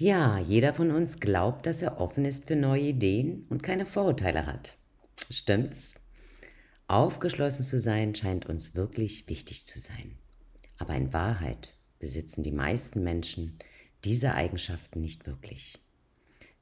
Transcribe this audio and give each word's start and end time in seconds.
Ja, 0.00 0.38
jeder 0.38 0.72
von 0.72 0.92
uns 0.92 1.18
glaubt, 1.18 1.66
dass 1.66 1.82
er 1.82 2.00
offen 2.00 2.24
ist 2.24 2.46
für 2.46 2.54
neue 2.54 2.82
Ideen 2.82 3.46
und 3.48 3.64
keine 3.64 3.84
Vorurteile 3.84 4.46
hat. 4.46 4.76
Stimmt's? 5.28 5.96
Aufgeschlossen 6.86 7.64
zu 7.64 7.80
sein 7.80 8.14
scheint 8.14 8.46
uns 8.46 8.76
wirklich 8.76 9.28
wichtig 9.28 9.64
zu 9.64 9.80
sein. 9.80 10.14
Aber 10.76 10.94
in 10.94 11.12
Wahrheit 11.12 11.74
besitzen 11.98 12.44
die 12.44 12.52
meisten 12.52 13.02
Menschen 13.02 13.58
diese 14.04 14.34
Eigenschaften 14.34 15.00
nicht 15.00 15.26
wirklich. 15.26 15.80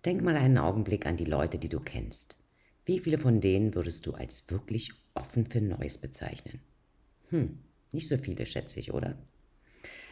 Denk 0.07 0.23
mal 0.23 0.37
einen 0.37 0.57
Augenblick 0.57 1.05
an 1.05 1.19
die 1.19 1.27
Leute, 1.27 1.59
die 1.59 1.69
du 1.69 1.81
kennst. 1.81 2.39
Wie 2.87 3.01
viele 3.01 3.19
von 3.19 3.43
denen 3.43 3.75
würdest 3.75 4.07
du 4.07 4.15
als 4.15 4.51
wirklich 4.51 4.95
offen 5.13 5.45
für 5.45 5.61
Neues 5.61 5.99
bezeichnen? 5.99 6.61
Hm, 7.29 7.59
nicht 7.93 8.09
so 8.09 8.17
viele, 8.17 8.47
schätze 8.47 8.81
ich, 8.81 8.95
oder? 8.95 9.19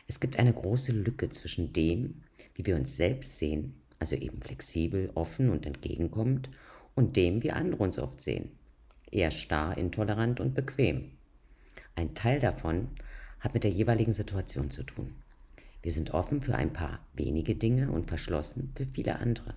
Es 0.06 0.20
gibt 0.20 0.38
eine 0.38 0.52
große 0.52 0.92
Lücke 0.92 1.30
zwischen 1.30 1.72
dem, 1.72 2.23
wie 2.54 2.66
wir 2.66 2.76
uns 2.76 2.96
selbst 2.96 3.38
sehen, 3.38 3.74
also 3.98 4.16
eben 4.16 4.40
flexibel, 4.40 5.10
offen 5.14 5.50
und 5.50 5.66
entgegenkommend, 5.66 6.50
und 6.94 7.16
dem, 7.16 7.42
wie 7.42 7.50
andere 7.50 7.82
uns 7.82 7.98
oft 7.98 8.20
sehen, 8.20 8.50
eher 9.10 9.30
starr, 9.30 9.76
intolerant 9.76 10.40
und 10.40 10.54
bequem. 10.54 11.10
Ein 11.96 12.14
Teil 12.14 12.40
davon 12.40 12.88
hat 13.40 13.54
mit 13.54 13.64
der 13.64 13.70
jeweiligen 13.70 14.12
Situation 14.12 14.70
zu 14.70 14.84
tun. 14.84 15.14
Wir 15.82 15.92
sind 15.92 16.14
offen 16.14 16.40
für 16.40 16.54
ein 16.54 16.72
paar 16.72 17.00
wenige 17.12 17.54
Dinge 17.54 17.90
und 17.90 18.08
verschlossen 18.08 18.72
für 18.74 18.86
viele 18.86 19.18
andere. 19.18 19.54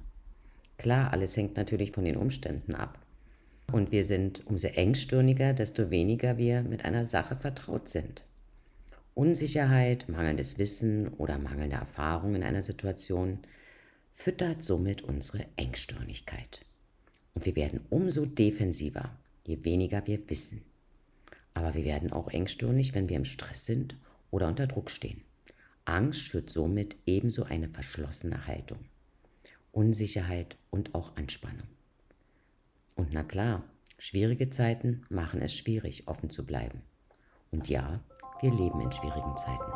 Klar, 0.77 1.13
alles 1.13 1.37
hängt 1.37 1.57
natürlich 1.57 1.91
von 1.91 2.05
den 2.05 2.17
Umständen 2.17 2.75
ab. 2.75 2.99
Und 3.71 3.91
wir 3.91 4.03
sind 4.03 4.45
umso 4.45 4.67
engstirniger, 4.67 5.53
desto 5.53 5.89
weniger 5.89 6.37
wir 6.37 6.61
mit 6.63 6.85
einer 6.85 7.05
Sache 7.05 7.35
vertraut 7.35 7.89
sind. 7.89 8.23
Unsicherheit, 9.17 10.09
mangelndes 10.09 10.59
Wissen 10.59 11.07
oder 11.07 11.39
mangelnde 11.39 11.75
Erfahrung 11.75 12.35
in 12.35 12.43
einer 12.43 12.61
Situation 12.61 13.39
füttert 14.11 14.63
somit 14.63 15.01
unsere 15.01 15.47
Engstirnigkeit. 15.55 16.63
Und 17.33 17.47
wir 17.47 17.55
werden 17.55 17.81
umso 17.89 18.27
defensiver, 18.27 19.17
je 19.43 19.65
weniger 19.65 20.05
wir 20.05 20.29
wissen. 20.29 20.61
Aber 21.55 21.73
wir 21.73 21.83
werden 21.83 22.13
auch 22.13 22.27
engstirnig, 22.27 22.93
wenn 22.93 23.09
wir 23.09 23.17
im 23.17 23.25
Stress 23.25 23.65
sind 23.65 23.97
oder 24.29 24.47
unter 24.47 24.67
Druck 24.67 24.91
stehen. 24.91 25.23
Angst 25.83 26.21
schürt 26.21 26.51
somit 26.51 26.97
ebenso 27.07 27.43
eine 27.43 27.69
verschlossene 27.69 28.45
Haltung, 28.45 28.85
Unsicherheit 29.71 30.57
und 30.69 30.93
auch 30.93 31.15
Anspannung. 31.15 31.67
Und 32.95 33.13
na 33.13 33.23
klar, 33.23 33.63
schwierige 33.97 34.51
Zeiten 34.51 35.07
machen 35.09 35.41
es 35.41 35.55
schwierig, 35.55 36.07
offen 36.07 36.29
zu 36.29 36.45
bleiben. 36.45 36.83
Und 37.49 37.67
ja, 37.69 38.03
wir 38.41 38.51
leben 38.51 38.79
in 38.81 38.91
schwierigen 38.91 39.35
Zeiten. 39.35 39.71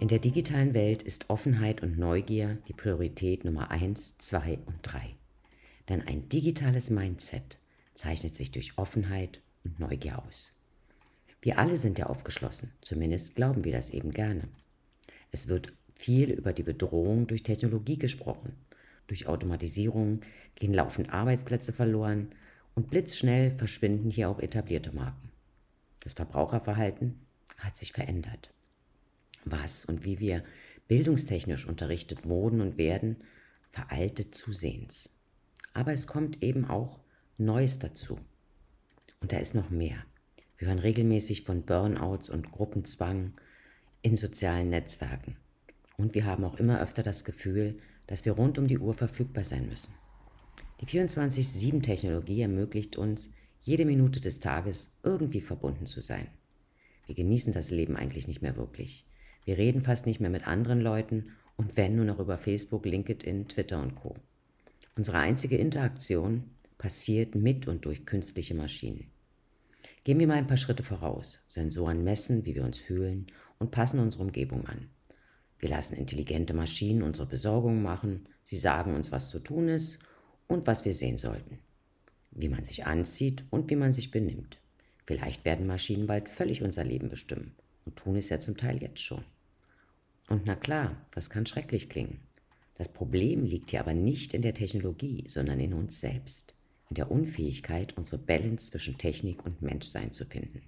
In 0.00 0.08
der 0.08 0.18
digitalen 0.18 0.74
Welt 0.74 1.02
ist 1.02 1.30
Offenheit 1.30 1.82
und 1.82 1.98
Neugier 1.98 2.58
die 2.68 2.74
Priorität 2.74 3.44
Nummer 3.44 3.70
1, 3.70 4.18
2 4.18 4.58
und 4.66 4.78
3. 4.82 5.00
Denn 5.88 6.02
ein 6.02 6.28
digitales 6.28 6.90
Mindset 6.90 7.58
zeichnet 7.94 8.34
sich 8.34 8.52
durch 8.52 8.76
Offenheit 8.76 9.40
und 9.64 9.80
Neugier 9.80 10.22
aus. 10.22 10.52
Wir 11.40 11.58
alle 11.58 11.78
sind 11.78 11.98
ja 11.98 12.06
aufgeschlossen, 12.06 12.70
zumindest 12.82 13.34
glauben 13.36 13.64
wir 13.64 13.72
das 13.72 13.90
eben 13.90 14.10
gerne. 14.10 14.48
Es 15.30 15.48
wird 15.48 15.72
viel 15.94 16.30
über 16.30 16.52
die 16.52 16.62
Bedrohung 16.62 17.26
durch 17.26 17.42
Technologie 17.42 17.98
gesprochen 17.98 18.52
durch 19.06 19.26
Automatisierung 19.26 20.20
gehen 20.54 20.74
laufend 20.74 21.12
Arbeitsplätze 21.12 21.72
verloren 21.72 22.28
und 22.74 22.90
blitzschnell 22.90 23.50
verschwinden 23.50 24.10
hier 24.10 24.28
auch 24.28 24.40
etablierte 24.40 24.94
Marken. 24.94 25.30
Das 26.00 26.14
Verbraucherverhalten 26.14 27.18
hat 27.58 27.76
sich 27.76 27.92
verändert. 27.92 28.50
Was 29.44 29.84
und 29.84 30.04
wie 30.04 30.18
wir 30.18 30.44
bildungstechnisch 30.88 31.66
unterrichtet 31.66 32.26
wurden 32.26 32.60
und 32.60 32.78
werden, 32.78 33.16
veraltet 33.70 34.34
zusehends. 34.34 35.10
Aber 35.72 35.92
es 35.92 36.06
kommt 36.06 36.42
eben 36.42 36.64
auch 36.64 37.00
Neues 37.38 37.78
dazu. 37.78 38.18
Und 39.20 39.32
da 39.32 39.38
ist 39.38 39.54
noch 39.54 39.70
mehr. 39.70 39.96
Wir 40.56 40.68
hören 40.68 40.78
regelmäßig 40.78 41.42
von 41.42 41.62
Burnouts 41.62 42.30
und 42.30 42.52
Gruppenzwang 42.52 43.32
in 44.02 44.16
sozialen 44.16 44.68
Netzwerken. 44.68 45.36
Und 45.96 46.14
wir 46.14 46.26
haben 46.26 46.44
auch 46.44 46.56
immer 46.56 46.80
öfter 46.80 47.02
das 47.02 47.24
Gefühl, 47.24 47.78
dass 48.06 48.24
wir 48.24 48.32
rund 48.32 48.58
um 48.58 48.66
die 48.66 48.78
Uhr 48.78 48.94
verfügbar 48.94 49.44
sein 49.44 49.68
müssen. 49.68 49.94
Die 50.80 50.86
24-7-Technologie 50.86 52.42
ermöglicht 52.42 52.96
uns, 52.96 53.32
jede 53.62 53.84
Minute 53.84 54.20
des 54.20 54.40
Tages 54.40 54.98
irgendwie 55.02 55.40
verbunden 55.40 55.86
zu 55.86 56.00
sein. 56.00 56.26
Wir 57.06 57.14
genießen 57.14 57.52
das 57.52 57.70
Leben 57.70 57.96
eigentlich 57.96 58.28
nicht 58.28 58.42
mehr 58.42 58.56
wirklich. 58.56 59.06
Wir 59.44 59.58
reden 59.58 59.82
fast 59.82 60.06
nicht 60.06 60.20
mehr 60.20 60.30
mit 60.30 60.46
anderen 60.46 60.80
Leuten 60.80 61.32
und 61.56 61.76
wenn 61.76 61.96
nur 61.96 62.04
noch 62.04 62.18
über 62.18 62.38
Facebook, 62.38 62.84
LinkedIn, 62.84 63.48
Twitter 63.48 63.80
und 63.80 63.94
Co. 63.94 64.14
Unsere 64.96 65.18
einzige 65.18 65.56
Interaktion 65.56 66.44
passiert 66.78 67.34
mit 67.34 67.68
und 67.68 67.84
durch 67.84 68.06
künstliche 68.06 68.54
Maschinen. 68.54 69.10
Gehen 70.04 70.18
wir 70.18 70.26
mal 70.26 70.36
ein 70.36 70.46
paar 70.46 70.56
Schritte 70.56 70.82
voraus. 70.82 71.42
Sensoren 71.46 72.04
messen, 72.04 72.44
wie 72.44 72.54
wir 72.54 72.64
uns 72.64 72.78
fühlen 72.78 73.26
und 73.58 73.70
passen 73.70 74.00
unsere 74.00 74.24
Umgebung 74.24 74.66
an. 74.66 74.90
Wir 75.64 75.70
lassen 75.70 75.96
intelligente 75.96 76.52
Maschinen 76.52 77.02
unsere 77.02 77.26
Besorgung 77.26 77.82
machen, 77.82 78.28
sie 78.42 78.58
sagen 78.58 78.94
uns, 78.94 79.12
was 79.12 79.30
zu 79.30 79.38
tun 79.38 79.70
ist 79.70 79.98
und 80.46 80.66
was 80.66 80.84
wir 80.84 80.92
sehen 80.92 81.16
sollten, 81.16 81.58
wie 82.32 82.50
man 82.50 82.64
sich 82.64 82.84
anzieht 82.84 83.46
und 83.48 83.70
wie 83.70 83.76
man 83.76 83.94
sich 83.94 84.10
benimmt. 84.10 84.60
Vielleicht 85.06 85.46
werden 85.46 85.66
Maschinen 85.66 86.06
bald 86.06 86.28
völlig 86.28 86.60
unser 86.60 86.84
Leben 86.84 87.08
bestimmen 87.08 87.54
und 87.86 87.96
tun 87.96 88.14
es 88.16 88.28
ja 88.28 88.40
zum 88.40 88.58
Teil 88.58 88.82
jetzt 88.82 89.00
schon. 89.00 89.24
Und 90.28 90.42
na 90.44 90.54
klar, 90.54 90.98
das 91.14 91.30
kann 91.30 91.46
schrecklich 91.46 91.88
klingen. 91.88 92.20
Das 92.74 92.90
Problem 92.90 93.46
liegt 93.46 93.70
hier 93.70 93.80
aber 93.80 93.94
nicht 93.94 94.34
in 94.34 94.42
der 94.42 94.52
Technologie, 94.52 95.24
sondern 95.28 95.60
in 95.60 95.72
uns 95.72 95.98
selbst, 95.98 96.56
in 96.90 96.96
der 96.96 97.10
Unfähigkeit, 97.10 97.96
unsere 97.96 98.20
Balance 98.20 98.70
zwischen 98.70 98.98
Technik 98.98 99.46
und 99.46 99.62
Menschsein 99.62 100.12
zu 100.12 100.26
finden. 100.26 100.60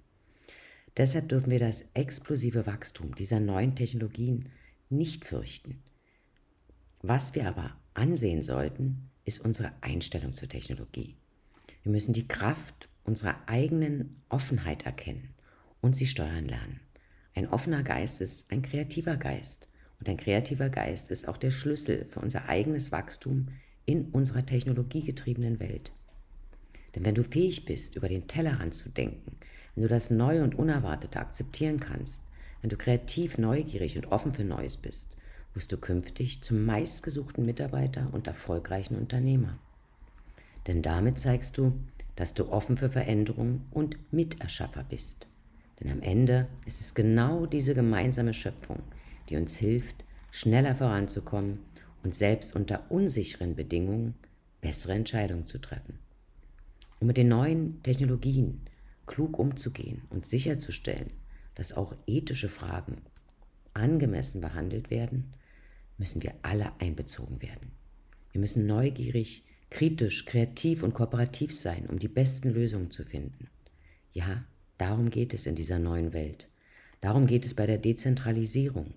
Deshalb 0.97 1.29
dürfen 1.29 1.51
wir 1.51 1.59
das 1.59 1.91
explosive 1.93 2.65
Wachstum 2.65 3.13
dieser 3.13 3.39
neuen 3.39 3.75
Technologien 3.75 4.49
nicht 4.89 5.25
fürchten. 5.25 5.81
Was 7.01 7.35
wir 7.35 7.47
aber 7.47 7.75
ansehen 7.93 8.43
sollten, 8.43 9.09
ist 9.25 9.39
unsere 9.39 9.71
Einstellung 9.81 10.33
zur 10.33 10.49
Technologie. 10.49 11.15
Wir 11.83 11.91
müssen 11.91 12.13
die 12.13 12.27
Kraft 12.27 12.89
unserer 13.03 13.35
eigenen 13.45 14.21
Offenheit 14.29 14.85
erkennen 14.85 15.33
und 15.81 15.95
sie 15.95 16.05
steuern 16.05 16.47
lernen. 16.47 16.79
Ein 17.35 17.47
offener 17.47 17.83
Geist 17.83 18.21
ist 18.21 18.51
ein 18.51 18.61
kreativer 18.61 19.15
Geist 19.15 19.69
und 19.99 20.09
ein 20.09 20.17
kreativer 20.17 20.69
Geist 20.69 21.11
ist 21.11 21.27
auch 21.27 21.37
der 21.37 21.51
Schlüssel 21.51 22.05
für 22.09 22.19
unser 22.19 22.49
eigenes 22.49 22.91
Wachstum 22.91 23.49
in 23.85 24.09
unserer 24.11 24.45
technologiegetriebenen 24.45 25.59
Welt. 25.59 25.91
Denn 26.95 27.05
wenn 27.05 27.15
du 27.15 27.23
fähig 27.23 27.65
bist, 27.65 27.95
über 27.95 28.09
den 28.09 28.27
Tellerrand 28.27 28.73
zu 28.73 28.89
denken, 28.89 29.37
wenn 29.75 29.83
du 29.83 29.87
das 29.87 30.09
Neue 30.09 30.43
und 30.43 30.55
Unerwartete 30.55 31.19
akzeptieren 31.19 31.79
kannst, 31.79 32.27
wenn 32.61 32.69
du 32.69 32.77
kreativ, 32.77 33.37
neugierig 33.37 33.97
und 33.97 34.11
offen 34.11 34.33
für 34.33 34.43
Neues 34.43 34.77
bist, 34.77 35.15
wirst 35.53 35.71
du 35.71 35.77
künftig 35.77 36.41
zum 36.43 36.65
meistgesuchten 36.65 37.45
Mitarbeiter 37.45 38.09
und 38.11 38.27
erfolgreichen 38.27 38.95
Unternehmer. 38.95 39.57
Denn 40.67 40.81
damit 40.81 41.19
zeigst 41.19 41.57
du, 41.57 41.73
dass 42.15 42.33
du 42.33 42.51
offen 42.51 42.77
für 42.77 42.89
Veränderung 42.89 43.61
und 43.71 43.97
Miterschaffer 44.11 44.83
bist. 44.83 45.27
Denn 45.79 45.91
am 45.91 46.01
Ende 46.01 46.47
ist 46.65 46.81
es 46.81 46.95
genau 46.95 47.45
diese 47.45 47.75
gemeinsame 47.75 48.33
Schöpfung, 48.33 48.79
die 49.29 49.37
uns 49.37 49.57
hilft, 49.57 50.03
schneller 50.31 50.75
voranzukommen 50.75 51.59
und 52.03 52.15
selbst 52.15 52.55
unter 52.55 52.89
unsicheren 52.89 53.55
Bedingungen 53.55 54.15
bessere 54.61 54.93
Entscheidungen 54.93 55.45
zu 55.45 55.59
treffen. 55.59 55.99
Um 56.99 57.07
mit 57.07 57.17
den 57.17 57.27
neuen 57.27 57.81
Technologien 57.83 58.61
klug 59.05 59.37
umzugehen 59.37 60.01
und 60.09 60.25
sicherzustellen, 60.25 61.11
dass 61.57 61.73
auch 61.73 61.95
ethische 62.05 62.49
Fragen 62.49 63.01
angemessen 63.73 64.41
behandelt 64.41 64.91
werden, 64.91 65.33
müssen 65.97 66.21
wir 66.21 66.35
alle 66.43 66.71
einbezogen 66.79 67.41
werden. 67.41 67.71
Wir 68.31 68.39
müssen 68.39 68.67
neugierig, 68.67 69.43
kritisch, 69.71 70.25
kreativ 70.25 70.83
und 70.83 70.93
kooperativ 70.93 71.51
sein, 71.51 71.87
um 71.87 71.97
die 71.97 72.07
besten 72.07 72.51
Lösungen 72.53 72.91
zu 72.91 73.03
finden. 73.03 73.47
Ja, 74.13 74.43
darum 74.77 75.09
geht 75.09 75.33
es 75.33 75.47
in 75.47 75.55
dieser 75.55 75.79
neuen 75.79 76.13
Welt. 76.13 76.47
Darum 77.01 77.25
geht 77.25 77.43
es 77.43 77.55
bei 77.55 77.65
der 77.65 77.79
Dezentralisierung, 77.79 78.93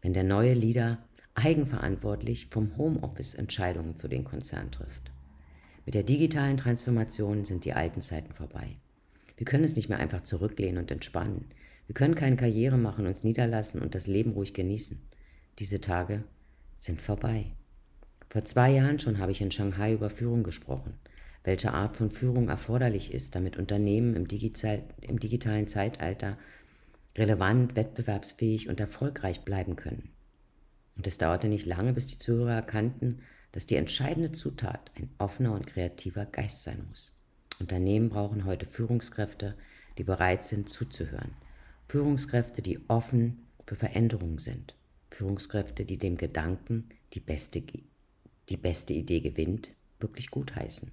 wenn 0.00 0.14
der 0.14 0.24
neue 0.24 0.54
Leader 0.54 0.98
eigenverantwortlich 1.34 2.46
vom 2.46 2.76
Homeoffice 2.76 3.34
Entscheidungen 3.34 3.96
für 3.96 4.08
den 4.08 4.22
Konzern 4.22 4.70
trifft. 4.70 5.10
Mit 5.84 5.96
der 5.96 6.04
digitalen 6.04 6.56
Transformation 6.56 7.44
sind 7.44 7.64
die 7.64 7.72
alten 7.72 8.00
Zeiten 8.00 8.32
vorbei. 8.32 8.76
Wir 9.36 9.44
können 9.44 9.64
es 9.64 9.74
nicht 9.74 9.88
mehr 9.88 9.98
einfach 9.98 10.22
zurücklehnen 10.22 10.78
und 10.78 10.92
entspannen. 10.92 11.46
Wir 11.86 11.94
können 11.94 12.14
keine 12.14 12.36
Karriere 12.36 12.78
machen, 12.78 13.06
uns 13.06 13.24
niederlassen 13.24 13.80
und 13.80 13.94
das 13.94 14.06
Leben 14.06 14.32
ruhig 14.32 14.54
genießen. 14.54 15.00
Diese 15.58 15.80
Tage 15.80 16.24
sind 16.78 17.00
vorbei. 17.00 17.46
Vor 18.28 18.44
zwei 18.44 18.72
Jahren 18.72 18.98
schon 18.98 19.18
habe 19.18 19.32
ich 19.32 19.40
in 19.40 19.50
Shanghai 19.50 19.92
über 19.94 20.10
Führung 20.10 20.42
gesprochen. 20.42 20.94
welche 21.46 21.72
Art 21.72 21.96
von 21.96 22.10
Führung 22.10 22.48
erforderlich 22.48 23.14
ist, 23.14 23.36
damit 23.36 23.56
Unternehmen 23.56 24.16
im, 24.16 24.26
Digital, 24.26 24.82
im 25.00 25.20
digitalen 25.20 25.68
Zeitalter 25.68 26.36
relevant, 27.16 27.76
wettbewerbsfähig 27.76 28.68
und 28.68 28.80
erfolgreich 28.80 29.42
bleiben 29.42 29.76
können. 29.76 30.10
Und 30.96 31.06
es 31.06 31.18
dauerte 31.18 31.46
nicht 31.46 31.64
lange, 31.64 31.92
bis 31.92 32.08
die 32.08 32.18
Zuhörer 32.18 32.54
erkannten, 32.54 33.20
dass 33.52 33.66
die 33.66 33.76
entscheidende 33.76 34.32
Zutat 34.32 34.90
ein 34.96 35.08
offener 35.18 35.54
und 35.54 35.68
kreativer 35.68 36.26
Geist 36.26 36.64
sein 36.64 36.84
muss. 36.88 37.14
Unternehmen 37.60 38.08
brauchen 38.08 38.44
heute 38.44 38.66
Führungskräfte, 38.66 39.54
die 39.98 40.04
bereit 40.04 40.42
sind 40.42 40.68
zuzuhören. 40.68 41.30
Führungskräfte, 41.88 42.62
die 42.62 42.80
offen 42.88 43.46
für 43.64 43.76
Veränderungen 43.76 44.38
sind. 44.38 44.74
Führungskräfte, 45.10 45.84
die 45.84 45.98
dem 45.98 46.16
Gedanken, 46.16 46.88
die 47.12 47.20
beste, 47.20 47.62
die 48.48 48.56
beste 48.56 48.92
Idee 48.92 49.20
gewinnt, 49.20 49.72
wirklich 50.00 50.30
gutheißen. 50.30 50.90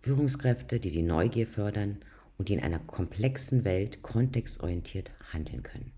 Führungskräfte, 0.00 0.80
die 0.80 0.90
die 0.90 1.02
Neugier 1.02 1.46
fördern 1.46 1.98
und 2.38 2.48
die 2.48 2.54
in 2.54 2.62
einer 2.62 2.78
komplexen 2.78 3.64
Welt 3.64 4.02
kontextorientiert 4.02 5.12
handeln 5.32 5.62
können. 5.62 5.92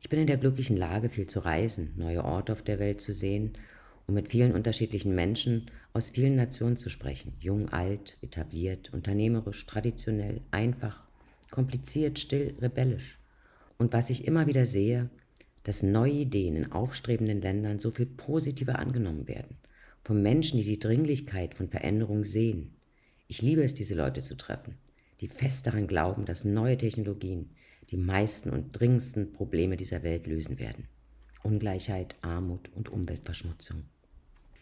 Ich 0.00 0.08
bin 0.08 0.20
in 0.20 0.26
der 0.26 0.36
glücklichen 0.36 0.76
Lage, 0.76 1.08
viel 1.08 1.26
zu 1.26 1.40
reisen, 1.40 1.94
neue 1.96 2.24
Orte 2.24 2.52
auf 2.52 2.62
der 2.62 2.78
Welt 2.78 3.00
zu 3.00 3.12
sehen 3.12 3.52
und 4.06 4.14
mit 4.14 4.28
vielen 4.28 4.52
unterschiedlichen 4.52 5.14
Menschen 5.14 5.70
aus 5.92 6.10
vielen 6.10 6.36
Nationen 6.36 6.76
zu 6.76 6.90
sprechen. 6.90 7.32
Jung, 7.40 7.70
alt, 7.70 8.18
etabliert, 8.20 8.92
unternehmerisch, 8.92 9.64
traditionell, 9.66 10.42
einfach, 10.50 11.04
kompliziert, 11.54 12.18
still, 12.18 12.56
rebellisch. 12.60 13.20
Und 13.78 13.92
was 13.92 14.10
ich 14.10 14.26
immer 14.26 14.48
wieder 14.48 14.66
sehe, 14.66 15.08
dass 15.62 15.84
neue 15.84 16.12
Ideen 16.12 16.56
in 16.56 16.72
aufstrebenden 16.72 17.40
Ländern 17.40 17.78
so 17.78 17.92
viel 17.92 18.06
positiver 18.06 18.80
angenommen 18.80 19.28
werden. 19.28 19.56
Von 20.02 20.20
Menschen, 20.20 20.58
die 20.58 20.66
die 20.66 20.80
Dringlichkeit 20.80 21.54
von 21.54 21.68
Veränderung 21.68 22.24
sehen. 22.24 22.72
Ich 23.28 23.40
liebe 23.40 23.62
es, 23.62 23.72
diese 23.72 23.94
Leute 23.94 24.20
zu 24.20 24.36
treffen, 24.36 24.74
die 25.20 25.28
fest 25.28 25.68
daran 25.68 25.86
glauben, 25.86 26.24
dass 26.24 26.44
neue 26.44 26.76
Technologien 26.76 27.50
die 27.90 27.98
meisten 27.98 28.50
und 28.50 28.72
dringendsten 28.72 29.32
Probleme 29.32 29.76
dieser 29.76 30.02
Welt 30.02 30.26
lösen 30.26 30.58
werden. 30.58 30.88
Ungleichheit, 31.44 32.16
Armut 32.20 32.68
und 32.74 32.88
Umweltverschmutzung. 32.88 33.84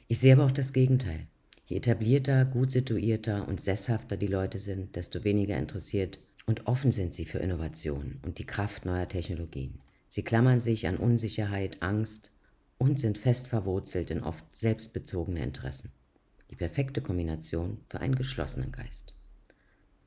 Ich 0.09 0.19
sehe 0.19 0.35
aber 0.35 0.45
auch 0.45 0.53
das 0.53 0.75
Gegenteil. 0.75 1.27
Je 1.65 1.79
etablierter, 1.79 2.45
gut 2.45 2.71
situierter 2.71 3.49
und 3.49 3.63
sesshafter 3.63 4.19
die 4.19 4.27
Leute 4.27 4.59
sind, 4.59 4.95
desto 4.95 5.25
weniger 5.25 5.57
interessiert 5.57 6.19
und 6.47 6.67
offen 6.67 6.93
sind 6.93 7.15
sie 7.15 7.25
für 7.25 7.39
Innovation 7.39 8.21
und 8.23 8.39
die 8.39 8.47
Kraft 8.47 8.85
neuer 8.85 9.09
Technologien. 9.09 9.81
Sie 10.09 10.23
klammern 10.23 10.61
sich 10.61 10.87
an 10.87 10.97
Unsicherheit, 10.97 11.83
Angst 11.83 12.31
und 12.79 12.99
sind 12.99 13.19
fest 13.19 13.47
verwurzelt 13.47 14.11
in 14.11 14.23
oft 14.23 14.45
selbstbezogene 14.53 15.43
Interessen. 15.43 15.93
Die 16.51 16.57
perfekte 16.57 17.01
Kombination 17.01 17.79
für 17.89 18.01
einen 18.01 18.17
geschlossenen 18.17 18.73
Geist. 18.73 19.15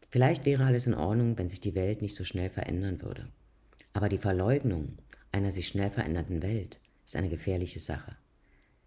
Vielleicht 0.10 0.46
wäre 0.46 0.66
alles 0.66 0.88
in 0.88 0.94
Ordnung, 0.94 1.38
wenn 1.38 1.50
sich 1.50 1.62
die 1.62 1.76
Welt 1.76 2.02
nicht 2.02 2.16
so 2.16 2.24
schnell 2.24 2.50
verändern 2.50 3.02
würde. 3.02 3.28
Aber 3.94 4.10
die 4.10 4.18
Verleugnung 4.18 4.98
einer 5.32 5.52
sich 5.52 5.68
schnell 5.68 5.90
verändernden 5.90 6.42
Welt 6.42 6.80
ist 7.06 7.16
eine 7.16 7.30
gefährliche 7.30 7.80
Sache. 7.80 8.16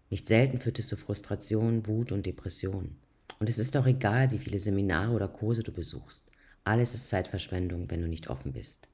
Nicht 0.09 0.27
selten 0.27 0.59
führt 0.59 0.79
es 0.79 0.87
zu 0.87 0.97
Frustration, 0.97 1.85
Wut 1.85 2.11
und 2.11 2.25
Depression. 2.25 2.95
Und 3.39 3.49
es 3.49 3.57
ist 3.57 3.77
auch 3.77 3.85
egal, 3.85 4.31
wie 4.31 4.39
viele 4.39 4.59
Seminare 4.59 5.11
oder 5.11 5.27
Kurse 5.27 5.63
du 5.63 5.71
besuchst. 5.71 6.31
Alles 6.69 6.93
ist 6.93 7.09
Zeitverschwendung, 7.09 7.89
wenn 7.89 8.03
du 8.03 8.07
nicht 8.07 8.29
offen 8.29 8.53
bist. 8.53 8.87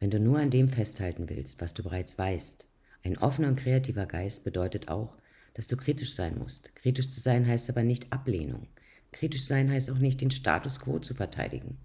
Wenn 0.00 0.10
du 0.10 0.18
nur 0.18 0.40
an 0.40 0.50
dem 0.50 0.68
festhalten 0.68 1.30
willst, 1.30 1.60
was 1.60 1.72
du 1.72 1.84
bereits 1.84 2.18
weißt, 2.18 2.66
ein 3.04 3.16
offener 3.16 3.46
und 3.46 3.60
kreativer 3.60 4.06
Geist 4.06 4.42
bedeutet 4.42 4.88
auch, 4.88 5.14
dass 5.54 5.68
du 5.68 5.76
kritisch 5.76 6.12
sein 6.12 6.36
musst. 6.36 6.74
Kritisch 6.74 7.08
zu 7.08 7.20
sein 7.20 7.46
heißt 7.46 7.70
aber 7.70 7.84
nicht 7.84 8.12
Ablehnung. 8.12 8.66
Kritisch 9.12 9.44
sein 9.44 9.70
heißt 9.70 9.88
auch 9.92 9.98
nicht, 9.98 10.20
den 10.20 10.32
Status 10.32 10.80
quo 10.80 10.98
zu 10.98 11.14
verteidigen. 11.14 11.78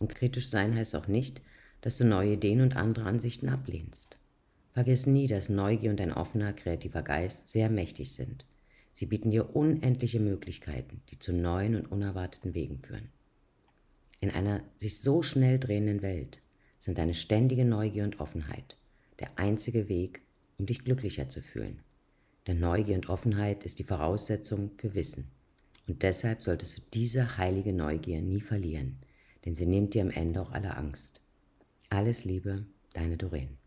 Und 0.00 0.16
kritisch 0.16 0.48
sein 0.48 0.74
heißt 0.74 0.96
auch 0.96 1.06
nicht, 1.06 1.40
dass 1.80 1.96
du 1.96 2.04
neue 2.04 2.32
Ideen 2.32 2.60
und 2.60 2.74
andere 2.74 3.04
Ansichten 3.04 3.50
ablehnst. 3.50 4.18
Vergiss 4.74 5.06
nie, 5.06 5.28
dass 5.28 5.48
Neugier 5.48 5.92
und 5.92 6.00
ein 6.00 6.12
offener, 6.12 6.52
kreativer 6.52 7.02
Geist 7.02 7.48
sehr 7.48 7.70
mächtig 7.70 8.12
sind. 8.12 8.44
Sie 8.90 9.06
bieten 9.06 9.30
dir 9.30 9.54
unendliche 9.54 10.18
Möglichkeiten, 10.18 11.00
die 11.10 11.18
zu 11.20 11.32
neuen 11.32 11.76
und 11.76 11.92
unerwarteten 11.92 12.54
Wegen 12.54 12.80
führen. 12.80 13.08
In 14.20 14.30
einer 14.30 14.62
sich 14.76 15.00
so 15.00 15.22
schnell 15.22 15.58
drehenden 15.58 16.02
Welt 16.02 16.40
sind 16.78 16.98
deine 16.98 17.14
ständige 17.14 17.64
Neugier 17.64 18.04
und 18.04 18.20
Offenheit 18.20 18.76
der 19.20 19.38
einzige 19.38 19.88
Weg, 19.88 20.22
um 20.58 20.66
dich 20.66 20.84
glücklicher 20.84 21.28
zu 21.28 21.42
fühlen. 21.42 21.80
Denn 22.46 22.60
Neugier 22.60 22.96
und 22.96 23.08
Offenheit 23.08 23.64
ist 23.64 23.78
die 23.78 23.84
Voraussetzung 23.84 24.70
für 24.76 24.94
Wissen. 24.94 25.30
Und 25.86 26.02
deshalb 26.02 26.42
solltest 26.42 26.78
du 26.78 26.82
diese 26.94 27.36
heilige 27.36 27.72
Neugier 27.72 28.22
nie 28.22 28.40
verlieren, 28.40 28.96
denn 29.44 29.54
sie 29.54 29.66
nimmt 29.66 29.94
dir 29.94 30.02
am 30.02 30.10
Ende 30.10 30.40
auch 30.40 30.52
alle 30.52 30.76
Angst. 30.76 31.22
Alles 31.90 32.24
Liebe, 32.24 32.66
deine 32.92 33.16
Doreen. 33.16 33.57